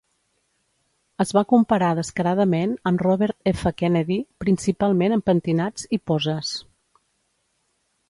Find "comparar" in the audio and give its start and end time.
1.51-1.89